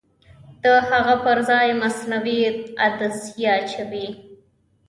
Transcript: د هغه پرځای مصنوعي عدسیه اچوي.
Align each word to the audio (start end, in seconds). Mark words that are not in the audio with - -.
د 0.63 0.65
هغه 0.89 1.15
پرځای 1.25 1.67
مصنوعي 1.81 2.41
عدسیه 2.85 3.51
اچوي. 3.59 4.07